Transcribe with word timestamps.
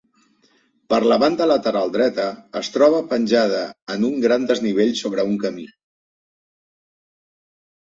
Per 0.93 0.99
la 1.11 1.17
banda 1.23 1.45
lateral 1.51 1.93
dreta 1.97 2.25
es 2.63 2.71
troba 2.79 3.03
penjada 3.13 3.61
en 3.97 4.09
un 4.09 4.17
gran 4.25 4.49
desnivell 4.55 4.97
sobre 5.03 5.29
un 5.35 5.39
camí. 5.47 5.69